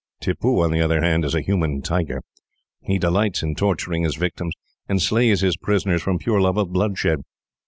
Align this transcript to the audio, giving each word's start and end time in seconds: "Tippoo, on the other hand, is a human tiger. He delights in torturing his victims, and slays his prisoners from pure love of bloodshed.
"Tippoo, 0.19 0.63
on 0.63 0.71
the 0.71 0.81
other 0.81 0.99
hand, 1.03 1.23
is 1.25 1.35
a 1.35 1.41
human 1.43 1.83
tiger. 1.83 2.23
He 2.81 2.97
delights 2.97 3.43
in 3.43 3.53
torturing 3.53 4.01
his 4.01 4.15
victims, 4.15 4.55
and 4.89 4.99
slays 4.99 5.41
his 5.41 5.57
prisoners 5.57 6.01
from 6.01 6.17
pure 6.17 6.41
love 6.41 6.57
of 6.57 6.73
bloodshed. 6.73 7.19